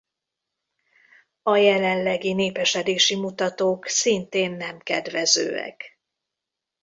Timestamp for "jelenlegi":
1.57-2.33